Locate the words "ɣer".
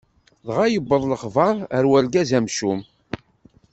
1.73-1.83